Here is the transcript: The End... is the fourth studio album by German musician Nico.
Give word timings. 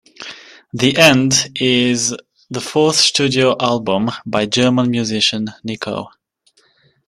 The 0.73 0.97
End... 0.97 1.49
is 1.57 2.15
the 2.49 2.59
fourth 2.59 2.95
studio 2.95 3.55
album 3.59 4.09
by 4.25 4.47
German 4.47 4.89
musician 4.89 5.49
Nico. 5.63 6.09